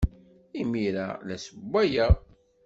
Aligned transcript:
Imir-a, 0.61 1.07
la 1.27 1.35
ssewwayeɣ. 1.43 2.13